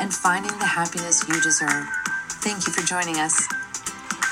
[0.00, 1.86] and finding the happiness you deserve.
[2.42, 3.46] Thank you for joining us.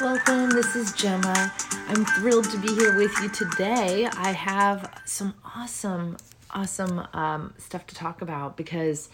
[0.01, 1.53] Welcome, this is Gemma.
[1.89, 4.07] I'm thrilled to be here with you today.
[4.07, 6.17] I have some awesome,
[6.51, 9.09] awesome um, stuff to talk about because,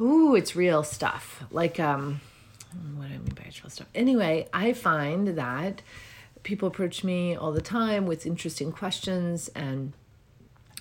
[0.00, 1.44] ooh, it's real stuff.
[1.50, 2.20] Like, um,
[2.96, 3.86] what do I mean by real stuff?
[3.94, 5.82] Anyway, I find that
[6.42, 9.92] people approach me all the time with interesting questions and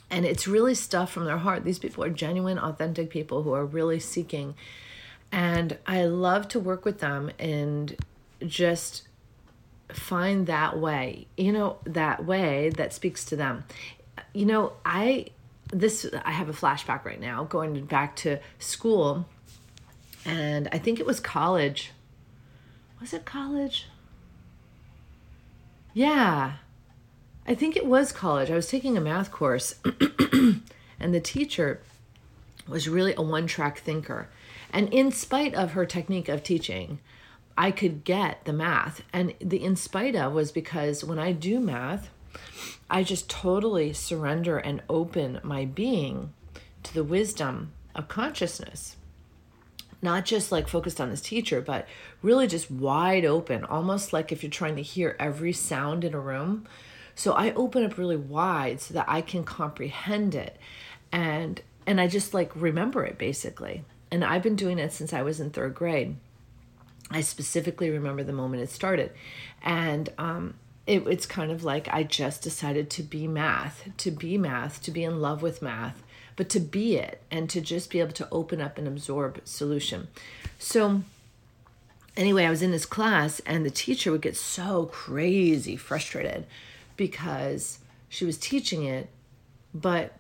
[0.09, 1.63] and it's really stuff from their heart.
[1.63, 4.55] These people are genuine authentic people who are really seeking.
[5.31, 7.95] And i love to work with them and
[8.45, 9.07] just
[9.89, 13.65] find that way you know that way that speaks to them.
[14.33, 15.27] You know i
[15.73, 19.25] this i have a flashback right now going back to school.
[20.25, 21.91] And i think it was college.
[23.01, 23.87] Was it college?
[25.93, 26.53] Yeah
[27.47, 28.51] I think it was college.
[28.51, 29.75] I was taking a math course,
[30.99, 31.81] and the teacher
[32.67, 34.27] was really a one track thinker.
[34.73, 36.99] And in spite of her technique of teaching,
[37.57, 39.01] I could get the math.
[39.13, 42.09] And the in spite of was because when I do math,
[42.89, 46.33] I just totally surrender and open my being
[46.83, 48.97] to the wisdom of consciousness.
[50.01, 51.87] Not just like focused on this teacher, but
[52.21, 56.19] really just wide open, almost like if you're trying to hear every sound in a
[56.19, 56.67] room
[57.17, 60.55] so I open up really wide so that I can comprehend it
[61.11, 63.83] and and I just like remember it basically.
[64.11, 66.15] And I've been doing it since I was in 3rd grade.
[67.09, 69.11] I specifically remember the moment it started.
[69.63, 70.53] And um
[70.85, 74.91] it, it's kind of like I just decided to be math, to be math, to
[74.91, 76.03] be in love with math,
[76.35, 80.07] but to be it and to just be able to open up and absorb solution.
[80.59, 81.01] So,
[82.15, 86.45] anyway, I was in this class and the teacher would get so crazy frustrated
[86.97, 89.09] because she was teaching it,
[89.73, 90.13] but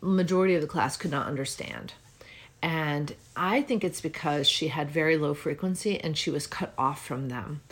[0.00, 1.94] majority of the class could not understand.
[2.62, 7.04] And I think it's because she had very low frequency and she was cut off
[7.04, 7.62] from them.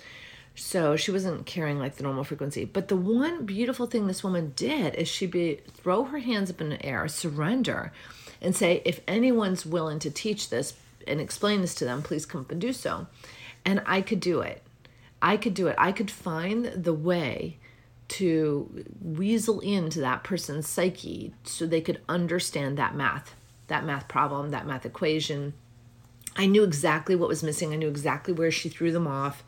[0.56, 2.64] So she wasn't carrying like the normal frequency.
[2.64, 6.60] But the one beautiful thing this woman did is she be throw her hands up
[6.60, 7.92] in the air, surrender,
[8.42, 10.74] and say, if anyone's willing to teach this
[11.06, 13.06] and explain this to them, please come up and do so.
[13.64, 14.62] And I could do it.
[15.22, 15.76] I could do it.
[15.78, 17.58] I could find the way
[18.10, 23.36] to weasel into that person's psyche so they could understand that math,
[23.68, 25.54] that math problem, that math equation.
[26.36, 27.72] I knew exactly what was missing.
[27.72, 29.44] I knew exactly where she threw them off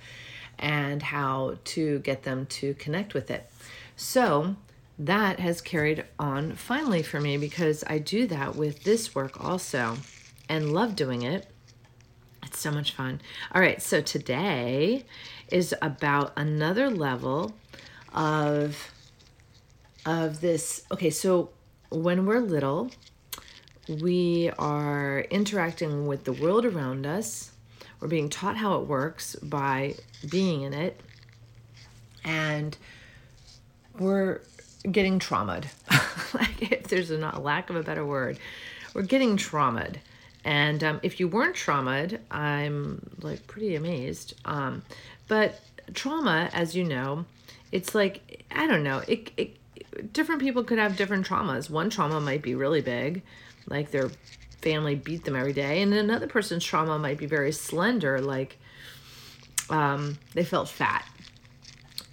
[0.61, 3.51] and how to get them to connect with it.
[3.97, 4.55] So
[4.97, 9.97] that has carried on finally for me because I do that with this work also
[10.49, 11.49] and love doing it.
[12.45, 13.21] It's so much fun.
[13.53, 15.05] All right, so today
[15.51, 17.55] is about another level
[18.15, 18.91] of
[20.05, 21.51] of this okay so
[21.91, 22.91] when we're little
[23.89, 27.51] we are interacting with the world around us.
[28.01, 29.95] We're being taught how it works by
[30.29, 31.01] being in it.
[32.25, 32.77] And
[33.99, 34.41] we're
[34.91, 38.37] getting traumatized like if there's a not lack of a better word
[38.95, 39.99] we're getting traumatized
[40.45, 44.35] and um, if you weren't traumatized i'm like pretty amazed.
[44.45, 44.83] Um,
[45.29, 45.61] but
[45.95, 47.27] trauma as you know
[47.73, 49.03] it's like I don't know.
[49.09, 51.69] It, it different people could have different traumas.
[51.69, 53.23] One trauma might be really big,
[53.67, 54.11] like their
[54.61, 58.59] family beat them every day, and another person's trauma might be very slender, like
[59.71, 61.07] um, they felt fat.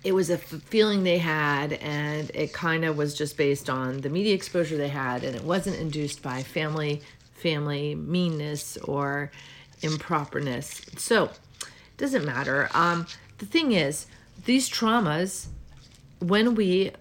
[0.03, 3.99] It was a f- feeling they had, and it kind of was just based on
[4.01, 7.01] the media exposure they had, and it wasn't induced by family
[7.33, 9.31] family meanness or
[9.81, 10.99] improperness.
[10.99, 12.69] So, it doesn't matter.
[12.73, 13.07] Um,
[13.37, 14.07] the thing is,
[14.45, 15.47] these traumas,
[16.19, 16.91] when we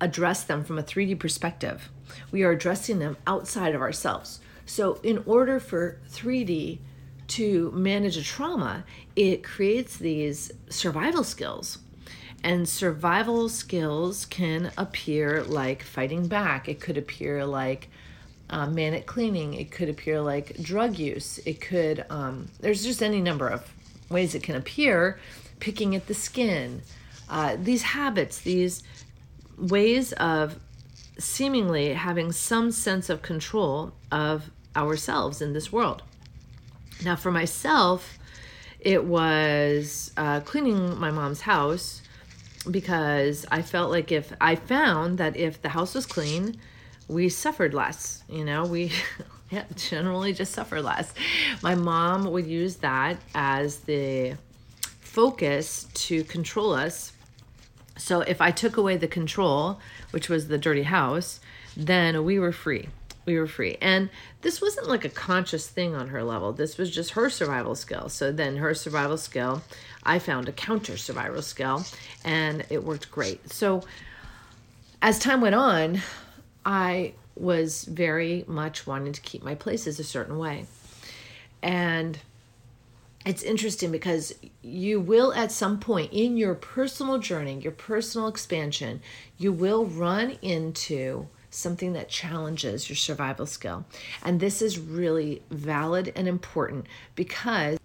[0.00, 1.88] address them from a 3D perspective,
[2.30, 4.40] we are addressing them outside of ourselves.
[4.66, 6.78] So, in order for 3D
[7.28, 8.84] to manage a trauma,
[9.16, 11.78] it creates these survival skills.
[12.44, 17.88] And survival skills can appear like fighting back, it could appear like
[18.50, 23.20] uh, manic cleaning, it could appear like drug use, it could, um, there's just any
[23.20, 23.68] number of
[24.08, 25.18] ways it can appear
[25.60, 26.82] picking at the skin,
[27.28, 28.82] uh, these habits, these
[29.56, 30.58] ways of
[31.18, 36.02] seemingly having some sense of control of ourselves in this world.
[37.04, 38.18] Now, for myself,
[38.80, 42.02] it was uh, cleaning my mom's house
[42.70, 46.60] because I felt like if I found that if the house was clean,
[47.08, 48.22] we suffered less.
[48.28, 48.92] You know, we
[49.50, 51.12] yeah, generally just suffer less.
[51.62, 54.36] My mom would use that as the
[55.18, 57.12] focus to control us.
[57.96, 59.80] So if I took away the control,
[60.12, 61.40] which was the dirty house,
[61.76, 62.88] then we were free.
[63.24, 63.78] We were free.
[63.82, 64.10] And
[64.42, 66.52] this wasn't like a conscious thing on her level.
[66.52, 68.08] This was just her survival skill.
[68.08, 69.62] So then her survival skill,
[70.04, 71.84] I found a counter survival skill,
[72.24, 73.50] and it worked great.
[73.50, 73.82] So
[75.02, 76.00] as time went on,
[76.64, 80.66] I was very much wanting to keep my places a certain way.
[81.60, 82.20] And
[83.28, 89.02] it's interesting because you will at some point in your personal journey, your personal expansion,
[89.36, 93.84] you will run into something that challenges your survival skill.
[94.22, 97.78] And this is really valid and important because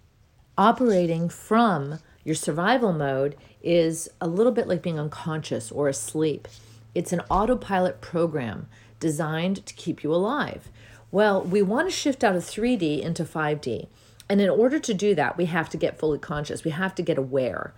[0.56, 6.48] operating from your survival mode is a little bit like being unconscious or asleep.
[6.94, 8.66] It's an autopilot program
[8.98, 10.70] designed to keep you alive.
[11.12, 13.88] Well, we want to shift out of 3D into 5D.
[14.28, 16.64] And in order to do that, we have to get fully conscious.
[16.64, 17.74] We have to get aware.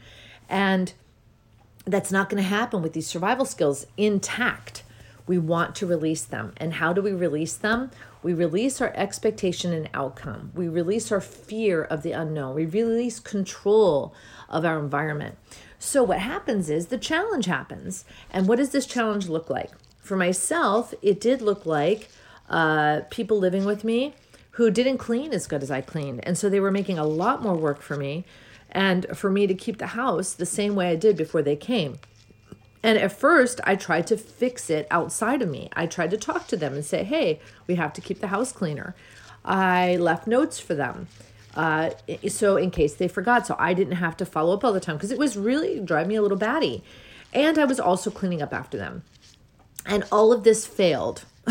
[0.49, 0.93] And
[1.85, 4.83] that's not going to happen with these survival skills intact.
[5.27, 6.53] We want to release them.
[6.57, 7.91] And how do we release them?
[8.23, 10.53] We release our expectation and outcome.
[10.55, 12.55] We release our fear of the unknown.
[12.55, 14.15] We release control
[14.49, 15.37] of our environment.
[15.79, 18.05] So, what happens is the challenge happens.
[18.31, 19.71] And what does this challenge look like?
[20.01, 22.09] For myself, it did look like
[22.49, 24.15] uh, people living with me
[24.57, 26.27] who didn't clean as good as I cleaned.
[26.27, 28.25] And so they were making a lot more work for me
[28.71, 31.99] and for me to keep the house the same way I did before they came.
[32.83, 35.69] And at first, I tried to fix it outside of me.
[35.75, 38.51] I tried to talk to them and say, hey, we have to keep the house
[38.51, 38.95] cleaner.
[39.45, 41.09] I left notes for them.
[41.55, 41.91] Uh,
[42.29, 44.97] so in case they forgot, so I didn't have to follow up all the time
[44.97, 46.83] because it was really driving me a little batty.
[47.35, 49.03] And I was also cleaning up after them.
[49.85, 51.27] And all of this failed.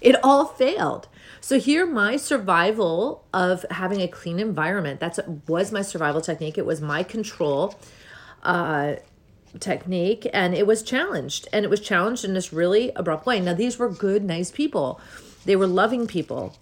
[0.00, 1.06] it all failed.
[1.42, 5.18] So here my survival of having a clean environment, that's
[5.48, 6.56] was my survival technique.
[6.56, 7.74] It was my control
[8.44, 8.94] uh,
[9.58, 13.40] technique and it was challenged and it was challenged in this really abrupt way.
[13.40, 15.00] Now these were good, nice people.
[15.44, 16.56] They were loving people.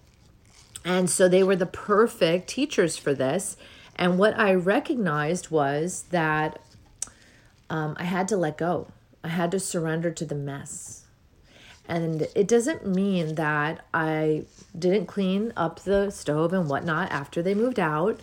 [0.83, 3.57] And so they were the perfect teachers for this.
[3.97, 6.59] And what I recognized was that
[7.69, 8.87] um, I had to let go.
[9.23, 11.00] I had to surrender to the mess
[11.87, 14.45] and it doesn't mean that I
[14.77, 18.19] didn't clean up the stove and whatnot after they moved out.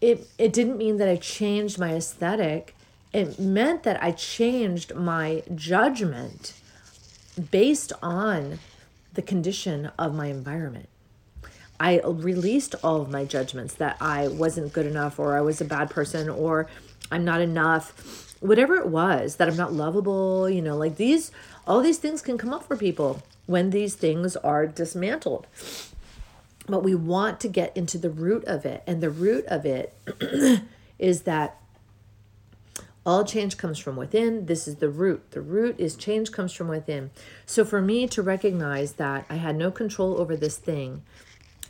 [0.00, 2.74] It, it didn't mean that I changed my aesthetic.
[3.12, 6.54] It meant that I changed my judgment
[7.50, 8.58] based on
[9.14, 10.88] the condition of my environment.
[11.78, 15.64] I released all of my judgments that I wasn't good enough or I was a
[15.64, 16.68] bad person or
[17.10, 21.32] I'm not enough, whatever it was, that I'm not lovable, you know, like these
[21.66, 25.46] all these things can come up for people when these things are dismantled.
[26.66, 28.82] But we want to get into the root of it.
[28.86, 29.94] And the root of it
[30.98, 31.60] is that
[33.04, 34.46] all change comes from within.
[34.46, 35.30] This is the root.
[35.30, 37.10] The root is change comes from within.
[37.46, 41.02] So for me to recognize that I had no control over this thing,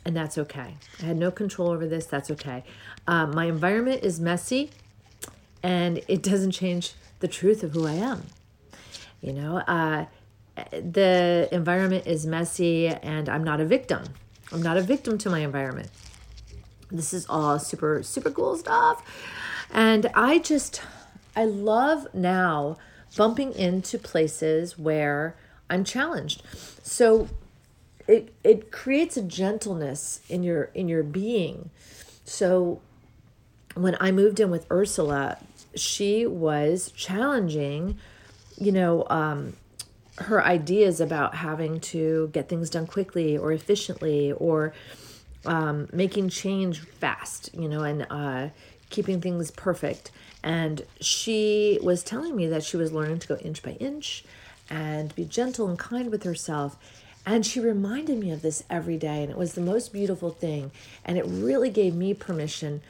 [0.05, 0.75] and that's okay.
[1.01, 2.63] I had no control over this, that's okay.
[3.07, 4.71] Um, my environment is messy,
[5.63, 8.23] and it doesn't change the truth of who I am.
[9.21, 10.05] You know, uh,
[10.71, 14.03] the environment is messy and I'm not a victim.
[14.51, 15.89] I'm not a victim to my environment.
[16.89, 19.03] This is all super, super cool stuff.
[19.71, 20.81] And I just,
[21.35, 22.77] I love now
[23.15, 25.35] bumping into places where
[25.69, 26.43] I'm challenged.
[26.83, 27.29] So
[28.07, 31.69] it it creates a gentleness in your in your being.
[32.25, 32.81] So
[33.75, 35.37] when I moved in with Ursula,
[35.75, 37.97] she was challenging
[38.61, 39.53] you know, um,
[40.19, 44.71] her ideas about having to get things done quickly or efficiently or
[45.45, 48.49] um, making change fast, you know, and uh,
[48.91, 50.11] keeping things perfect.
[50.43, 54.23] And she was telling me that she was learning to go inch by inch
[54.69, 56.77] and be gentle and kind with herself.
[57.25, 60.69] And she reminded me of this every day, and it was the most beautiful thing.
[61.03, 62.81] And it really gave me permission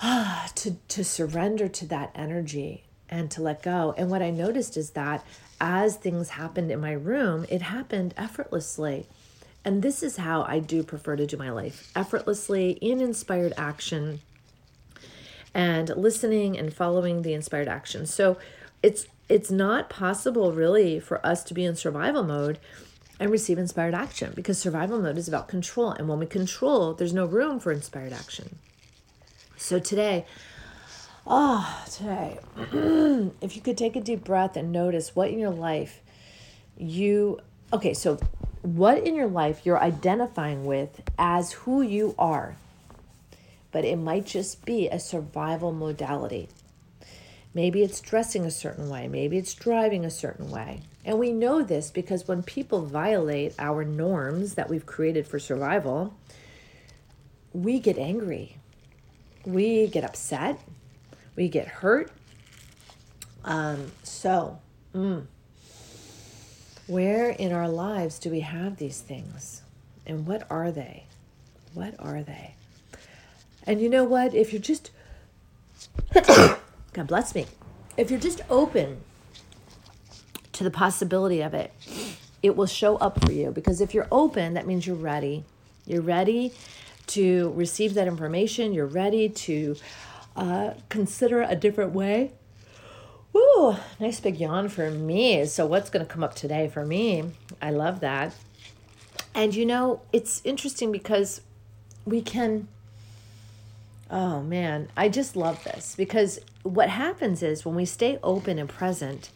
[0.00, 3.94] to, to surrender to that energy and to let go.
[3.96, 5.24] And what I noticed is that
[5.60, 9.06] as things happened in my room, it happened effortlessly.
[9.64, 14.20] And this is how I do prefer to do my life effortlessly in inspired action
[15.54, 18.06] and listening and following the inspired action.
[18.06, 18.36] So
[18.82, 22.58] it's it's not possible really for us to be in survival mode
[23.18, 25.92] and receive inspired action because survival mode is about control.
[25.92, 28.58] And when we control, there's no room for inspired action.
[29.56, 30.26] So today,
[31.26, 32.38] Ah, oh, today,
[33.40, 36.02] if you could take a deep breath and notice what in your life
[36.76, 37.40] you,
[37.72, 38.18] okay, so
[38.60, 42.56] what in your life you're identifying with as who you are,
[43.72, 46.50] but it might just be a survival modality.
[47.54, 50.82] Maybe it's dressing a certain way, maybe it's driving a certain way.
[51.06, 56.14] And we know this because when people violate our norms that we've created for survival,
[57.54, 58.56] we get angry.
[59.46, 60.60] We get upset.
[61.36, 62.10] We get hurt.
[63.44, 64.58] Um, so,
[64.94, 65.26] mm,
[66.86, 69.62] where in our lives do we have these things?
[70.06, 71.06] And what are they?
[71.72, 72.54] What are they?
[73.66, 74.34] And you know what?
[74.34, 74.90] If you're just,
[76.14, 77.46] God bless me,
[77.96, 79.00] if you're just open
[80.52, 81.72] to the possibility of it,
[82.42, 83.50] it will show up for you.
[83.50, 85.44] Because if you're open, that means you're ready.
[85.86, 86.52] You're ready
[87.08, 88.74] to receive that information.
[88.74, 89.76] You're ready to
[90.36, 92.32] uh, consider a different way.
[93.32, 95.44] Woo, nice big yawn for me.
[95.46, 97.32] So, what's going to come up today for me?
[97.60, 98.34] I love that.
[99.34, 101.40] And you know, it's interesting because
[102.04, 102.68] we can.
[104.10, 108.68] Oh man, I just love this because what happens is when we stay open and
[108.68, 109.30] present,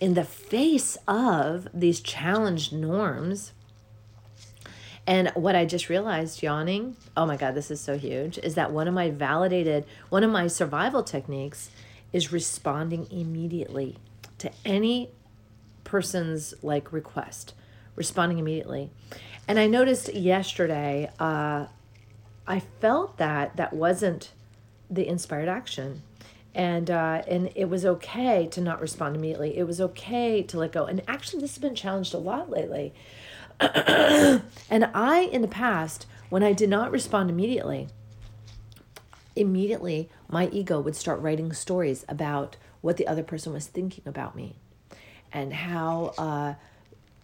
[0.00, 3.52] in the face of these challenged norms.
[5.10, 8.70] And what I just realized, yawning, oh my God, this is so huge, is that
[8.70, 11.68] one of my validated, one of my survival techniques
[12.12, 13.96] is responding immediately
[14.38, 15.10] to any
[15.82, 17.54] person's like request,
[17.96, 18.88] responding immediately.
[19.48, 21.66] And I noticed yesterday, uh,
[22.46, 24.30] I felt that that wasn't
[24.88, 26.02] the inspired action
[26.54, 29.56] and uh, and it was okay to not respond immediately.
[29.56, 30.84] It was okay to let go.
[30.84, 32.92] And actually, this has been challenged a lot lately.
[34.70, 37.88] and I, in the past, when I did not respond immediately,
[39.36, 44.34] immediately my ego would start writing stories about what the other person was thinking about
[44.34, 44.56] me,
[45.32, 46.14] and how.
[46.18, 46.54] Uh,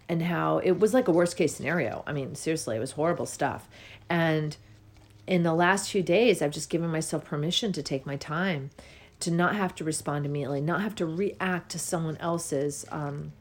[0.09, 2.05] and how it was like a worst case scenario.
[2.07, 3.69] I mean, seriously, it was horrible stuff.
[4.09, 4.57] And
[5.27, 8.71] in the last few days, I've just given myself permission to take my time
[9.21, 13.33] to not have to respond immediately, not have to react to someone else's um,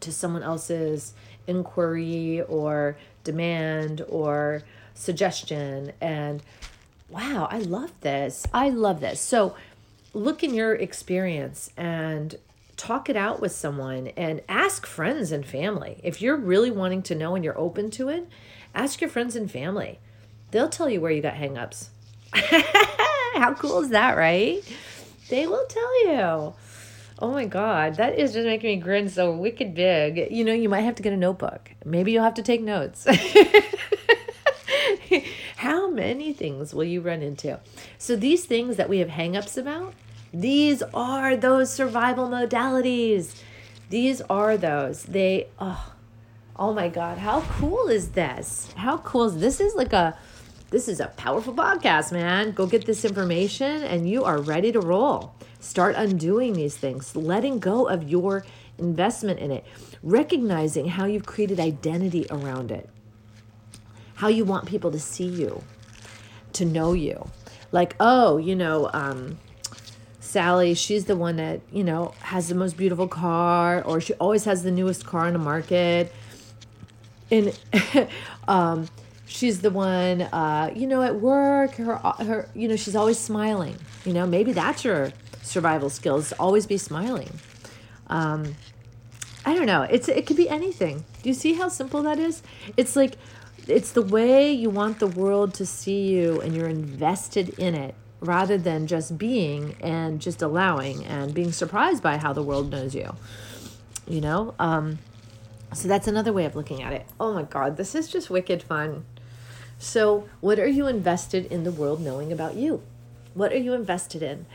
[0.00, 1.14] to someone else's
[1.46, 4.62] inquiry or demand or
[4.94, 5.92] suggestion.
[6.00, 6.42] And
[7.08, 8.46] wow, I love this.
[8.52, 9.20] I love this.
[9.20, 9.54] So
[10.12, 12.36] look in your experience and
[12.76, 16.00] talk it out with someone and ask friends and family.
[16.02, 18.28] If you're really wanting to know and you're open to it,
[18.74, 19.98] ask your friends and family.
[20.50, 21.88] They'll tell you where you got hangups.
[23.34, 24.62] How cool is that, right?
[25.28, 26.54] They will tell you.
[27.18, 30.32] Oh my God, that is just making me grin so wicked big.
[30.32, 31.70] You know, you might have to get a notebook.
[31.84, 33.06] Maybe you'll have to take notes.
[35.56, 37.60] How many things will you run into?
[37.98, 39.94] So, these things that we have hangups about,
[40.32, 43.40] these are those survival modalities.
[43.90, 45.04] These are those.
[45.04, 45.92] They, oh,
[46.56, 48.72] oh my God, how cool is this?
[48.76, 49.60] How cool is this?
[49.60, 50.18] Is like a,
[50.70, 52.52] this is a powerful podcast, man.
[52.52, 55.34] Go get this information and you are ready to roll.
[55.60, 58.44] Start undoing these things, letting go of your
[58.78, 59.64] investment in it,
[60.02, 62.88] recognizing how you've created identity around it,
[64.16, 65.62] how you want people to see you,
[66.54, 67.28] to know you.
[67.72, 69.38] Like, oh, you know, um,
[70.20, 74.44] Sally, she's the one that, you know, has the most beautiful car, or she always
[74.44, 76.12] has the newest car on the market.
[77.30, 77.58] And
[78.48, 78.88] um,
[79.26, 83.76] she's the one uh, you know at work her her you know she's always smiling
[84.04, 85.12] you know maybe that's your
[85.42, 87.30] survival skills always be smiling.
[88.08, 88.54] Um,
[89.46, 91.04] i don't know it's it could be anything.
[91.22, 92.42] Do you see how simple that is?
[92.76, 93.16] It's like
[93.66, 97.94] it's the way you want the world to see you and you're invested in it
[98.20, 102.94] rather than just being and just allowing and being surprised by how the world knows
[102.94, 103.14] you
[104.06, 104.54] you know?
[104.58, 104.98] Um,
[105.72, 107.06] so that's another way of looking at it.
[107.18, 109.04] Oh my god this is just wicked fun
[109.78, 112.82] so, what are you invested in the world knowing about you?
[113.34, 114.46] What are you invested in?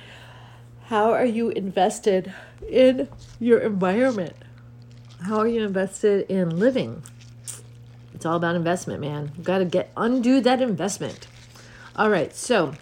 [0.86, 2.34] How are you invested
[2.68, 3.10] in
[3.40, 4.36] your environment?
[5.22, 7.04] How are you invested in living?
[8.14, 9.32] It's all about investment, man.
[9.38, 11.28] You got to get undo that investment.
[11.96, 12.74] All right, so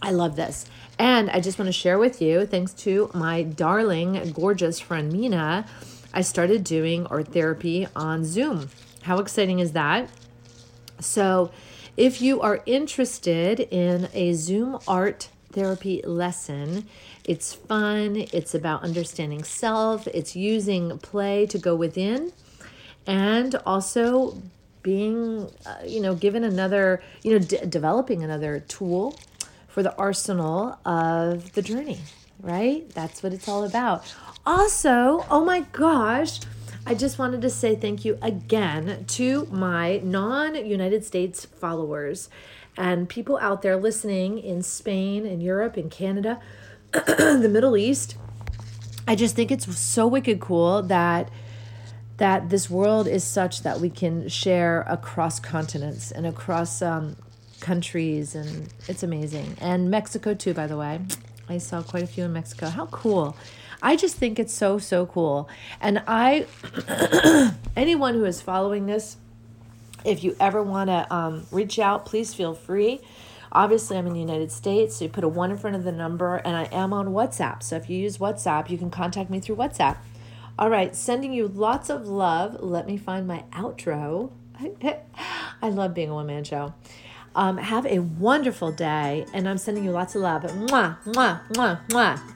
[0.00, 0.66] I love this.
[0.98, 5.66] And I just want to share with you, thanks to my darling, gorgeous friend Mina,
[6.14, 8.70] I started doing art therapy on Zoom.
[9.02, 10.08] How exciting is that?
[11.00, 11.50] So,
[11.96, 16.86] if you are interested in a Zoom art therapy lesson,
[17.24, 22.32] it's fun, it's about understanding self, it's using play to go within.
[23.06, 24.36] and also
[24.82, 29.16] being, uh, you know, given another, you know, d- developing another tool
[29.68, 31.98] for the arsenal of the journey,
[32.40, 32.88] right?
[32.94, 34.12] That's what it's all about.
[34.44, 36.40] Also, oh my gosh,
[36.88, 42.30] I just wanted to say thank you again to my non United States followers
[42.76, 46.40] and people out there listening in Spain and Europe and Canada,
[46.92, 48.16] the Middle East.
[49.08, 51.28] I just think it's so wicked cool that
[52.18, 57.16] that this world is such that we can share across continents and across um,
[57.60, 59.56] countries, and it's amazing.
[59.60, 61.00] And Mexico too, by the way.
[61.48, 62.68] I saw quite a few in Mexico.
[62.68, 63.36] How cool!
[63.86, 65.48] I just think it's so so cool.
[65.80, 66.46] And I,
[67.76, 69.16] anyone who is following this,
[70.04, 73.00] if you ever want to um, reach out, please feel free.
[73.52, 75.92] Obviously, I'm in the United States, so you put a one in front of the
[75.92, 77.62] number, and I am on WhatsApp.
[77.62, 79.98] So if you use WhatsApp, you can contact me through WhatsApp.
[80.58, 82.56] All right, sending you lots of love.
[82.60, 84.32] Let me find my outro.
[85.62, 86.74] I love being a one man show.
[87.36, 90.42] Um, have a wonderful day, and I'm sending you lots of love.
[90.42, 92.35] Mwah, mwah, mwah, mwah.